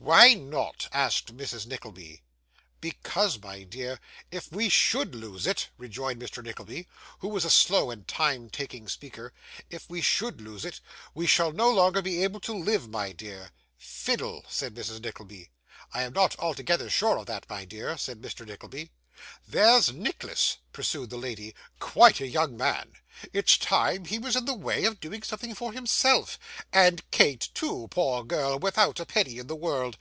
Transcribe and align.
'Why 0.00 0.34
not?' 0.34 0.86
asked 0.92 1.34
Mrs. 1.34 1.64
Nickleby. 1.64 2.20
'Because, 2.78 3.40
my 3.40 3.62
dear, 3.62 3.98
if 4.30 4.52
we 4.52 4.68
SHOULD 4.68 5.14
lose 5.14 5.46
it,' 5.46 5.68
rejoined 5.78 6.20
Mr. 6.20 6.44
Nickleby, 6.44 6.86
who 7.20 7.28
was 7.28 7.46
a 7.46 7.50
slow 7.50 7.90
and 7.90 8.06
time 8.06 8.50
taking 8.50 8.86
speaker, 8.86 9.32
'if 9.70 9.88
we 9.88 10.02
SHOULD 10.02 10.40
lose 10.42 10.66
it, 10.66 10.80
we 11.14 11.26
shall 11.26 11.52
no 11.52 11.70
longer 11.70 12.02
be 12.02 12.22
able 12.22 12.40
to 12.40 12.52
live, 12.52 12.86
my 12.86 13.12
dear.' 13.12 13.50
'Fiddle,' 13.78 14.44
said 14.46 14.74
Mrs. 14.74 15.00
Nickleby. 15.02 15.48
'I 15.94 16.02
am 16.02 16.12
not 16.12 16.38
altogether 16.38 16.90
sure 16.90 17.16
of 17.18 17.26
that, 17.26 17.48
my 17.48 17.64
dear,' 17.64 17.96
said 17.96 18.20
Mr. 18.20 18.46
Nickleby. 18.46 18.90
'There's 19.46 19.92
Nicholas,' 19.92 20.58
pursued 20.72 21.08
the 21.08 21.16
lady, 21.16 21.54
'quite 21.78 22.20
a 22.20 22.26
young 22.26 22.56
man 22.58 22.92
it's 23.32 23.56
time 23.56 24.04
he 24.06 24.18
was 24.18 24.34
in 24.34 24.44
the 24.44 24.52
way 24.52 24.84
of 24.84 24.98
doing 24.98 25.22
something 25.22 25.54
for 25.54 25.72
himself; 25.72 26.36
and 26.72 27.08
Kate 27.12 27.48
too, 27.54 27.86
poor 27.92 28.24
girl, 28.24 28.58
without 28.58 28.98
a 28.98 29.06
penny 29.06 29.38
in 29.38 29.46
the 29.46 29.54
world. 29.54 29.96